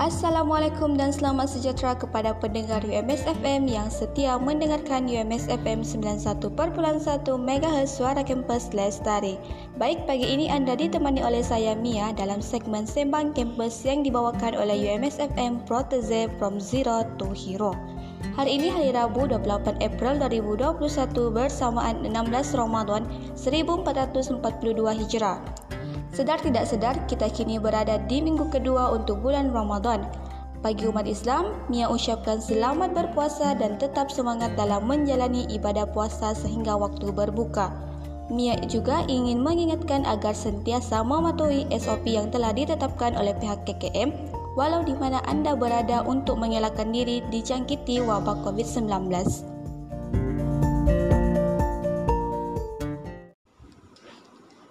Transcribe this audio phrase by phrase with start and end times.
[0.00, 6.40] Assalamualaikum dan selamat sejahtera kepada pendengar UMS FM yang setia mendengarkan UMS FM 91.1
[7.28, 9.36] MHz Suara Kampus Lestari.
[9.76, 14.88] Baik, pagi ini anda ditemani oleh saya Mia dalam segmen Sembang Kampus yang dibawakan oleh
[14.88, 17.76] UMS FM Proteze From Zero to Hero.
[18.40, 20.80] Hari ini hari Rabu 28 April 2021
[21.28, 23.04] bersamaan 16 Ramadan
[23.36, 24.40] 1442
[24.96, 25.44] Hijrah.
[26.10, 30.10] Sedar tidak sedar, kita kini berada di minggu kedua untuk bulan Ramadan.
[30.60, 36.76] Bagi umat Islam, Mia ucapkan selamat berpuasa dan tetap semangat dalam menjalani ibadah puasa sehingga
[36.76, 37.72] waktu berbuka.
[38.28, 44.10] Mia juga ingin mengingatkan agar sentiasa mematuhi SOP yang telah ditetapkan oleh pihak KKM
[44.58, 49.10] walau di mana anda berada untuk mengelakkan diri dijangkiti wabak COVID-19.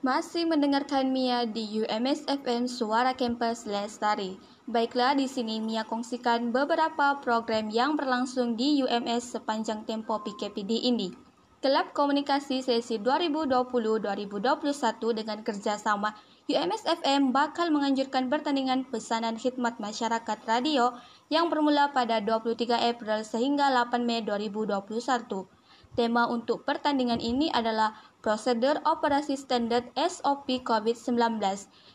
[0.00, 4.40] Masih mendengarkan Mia di UMS FM Suara Kampus Lestari.
[4.64, 11.12] Baiklah, di sini Mia kongsikan beberapa program yang berlangsung di UMS sepanjang tempo PKPD ini.
[11.60, 16.16] Kelab Komunikasi sesi 2020-2021 dengan kerjasama
[16.48, 20.96] UMS FM bakal menganjurkan pertandingan pesanan khidmat masyarakat radio
[21.28, 25.59] yang bermula pada 23 April sehingga 8 Mei 2021.
[25.98, 31.42] Tema untuk pertandingan ini adalah Prosedur Operasi Standard SOP COVID-19.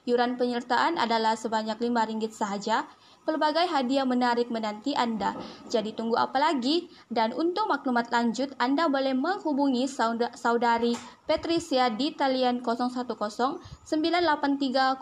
[0.03, 2.89] Yuran penyertaan adalah sebanyak RM5 sahaja.
[3.25, 5.33] Pelbagai hadiah menarik menanti anda.
[5.71, 6.91] Jadi tunggu apa lagi?
[7.09, 9.89] Dan untuk maklumat lanjut, anda boleh menghubungi
[10.37, 10.93] saudari
[11.25, 15.01] Patricia di talian 010 983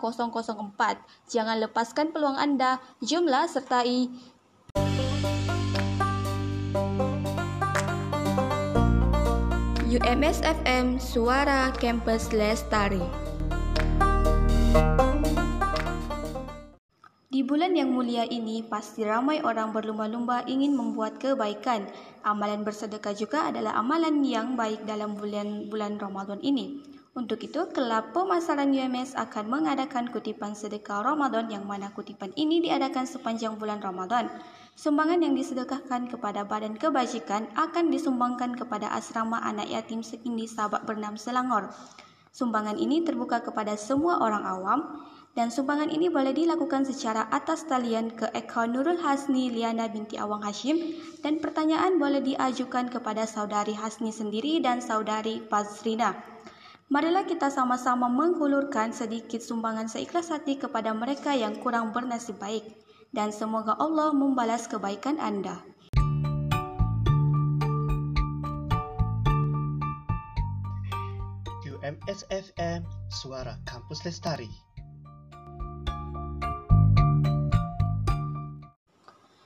[1.28, 2.80] Jangan lepaskan peluang anda.
[3.04, 4.08] Jumlah sertai
[9.94, 12.98] UMS FM Suara Kampus Lestari.
[17.30, 21.86] Di bulan yang mulia ini, pasti ramai orang berlumba-lumba ingin membuat kebaikan.
[22.26, 26.82] Amalan bersedekah juga adalah amalan yang baik dalam bulan-bulan Ramadan ini.
[27.14, 33.06] Untuk itu, Kelab Pemasaran UMS akan mengadakan kutipan sedekah Ramadan yang mana kutipan ini diadakan
[33.06, 34.26] sepanjang bulan Ramadan.
[34.74, 41.14] Sumbangan yang disedekahkan kepada Badan Kebajikan akan disumbangkan kepada asrama anak yatim sekindi Sabak Bernam
[41.14, 41.70] Selangor.
[42.34, 45.06] Sumbangan ini terbuka kepada semua orang awam
[45.38, 50.42] dan sumbangan ini boleh dilakukan secara atas talian ke akaun Nurul Hasni Liana binti Awang
[50.42, 56.18] Hashim dan pertanyaan boleh diajukan kepada saudari Hasni sendiri dan saudari Fazrina.
[56.90, 62.66] Marilah kita sama-sama menghulurkan sedikit sumbangan seikhlas hati kepada mereka yang kurang bernasib baik
[63.14, 65.62] dan semoga Allah membalas kebaikan anda.
[71.62, 72.82] UMSFM
[73.12, 74.50] Suara Kampus Lestari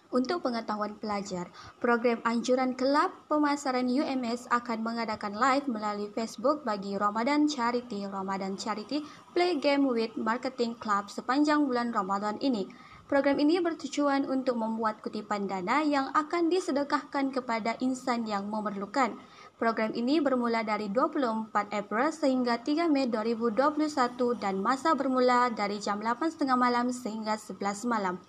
[0.09, 7.47] Untuk pengetahuan pelajar, program anjuran kelab pemasaran UMS akan mengadakan live melalui Facebook bagi Ramadan
[7.47, 12.67] Charity Ramadan Charity Play Game with Marketing Club sepanjang bulan Ramadan ini.
[13.09, 19.17] Program ini bertujuan untuk membuat kutipan dana yang akan disedekahkan kepada insan yang memerlukan.
[19.57, 23.89] Program ini bermula dari 24 April sehingga 3 Mei 2021
[24.37, 28.21] dan masa bermula dari jam 8.30 malam sehingga 11 malam.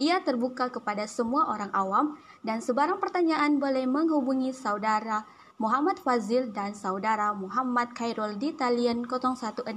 [0.00, 5.28] Ia terbuka kepada semua orang awam dan sebarang pertanyaan boleh menghubungi saudara
[5.60, 9.68] Muhammad Fazil dan saudara Muhammad Khairul di talian 016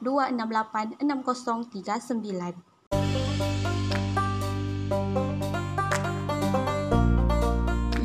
[0.00, 3.19] 268 6039.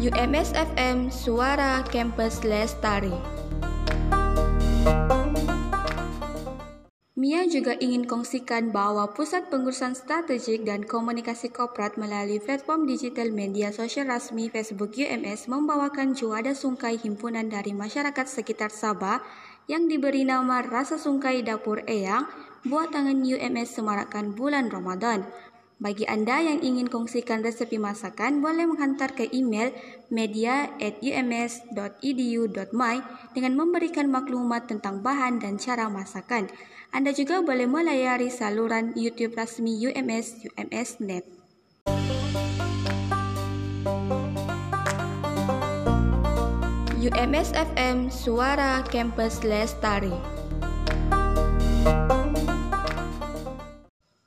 [0.05, 3.09] UMS FM Suara Kampus Lestari.
[7.17, 13.73] Mia juga ingin kongsikan bahawa Pusat Pengurusan Strategik dan Komunikasi Korporat melalui platform digital media
[13.73, 19.25] sosial rasmi Facebook UMS membawakan juada sungkai himpunan dari masyarakat sekitar Sabah
[19.65, 22.29] yang diberi nama Rasa Sungkai Dapur Eyang
[22.61, 25.25] buat tangan UMS semarakan bulan Ramadan.
[25.75, 29.75] Bagi anda yang ingin kongsikan resepi masakan, boleh menghantar ke email
[30.07, 32.95] media@ums.edu.my
[33.35, 36.47] dengan memberikan maklumat tentang bahan dan cara masakan.
[36.95, 41.27] Anda juga boleh melayari saluran YouTube rasmi UMS UMS.net.
[47.03, 50.34] UMS FM Suara Kampus Lestari.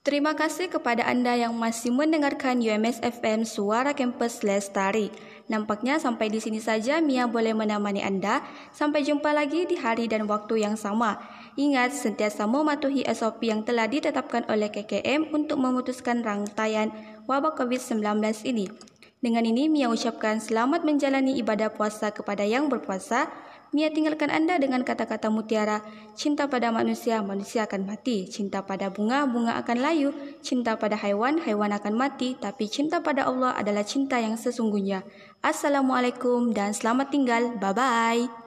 [0.08, 5.12] Terima kasih kepada anda yang masih mendengarkan UMS FM Suara Kampus Lestari.
[5.52, 8.40] Nampaknya sampai di sini saja Mia boleh menemani anda.
[8.72, 11.20] Sampai jumpa lagi di hari dan waktu yang sama.
[11.60, 16.88] Ingat sentiasa mematuhi SOP yang telah ditetapkan oleh KKM untuk memutuskan rangkaian
[17.28, 18.00] wabak COVID-19
[18.49, 18.64] ini.
[19.20, 23.28] Dengan ini, Mia ucapkan selamat menjalani ibadah puasa kepada yang berpuasa.
[23.68, 25.84] Mia tinggalkan anda dengan kata-kata mutiara,
[26.16, 28.24] cinta pada manusia, manusia akan mati.
[28.24, 30.10] Cinta pada bunga, bunga akan layu.
[30.40, 32.32] Cinta pada haiwan, haiwan akan mati.
[32.32, 35.04] Tapi cinta pada Allah adalah cinta yang sesungguhnya.
[35.44, 37.60] Assalamualaikum dan selamat tinggal.
[37.60, 38.46] Bye-bye.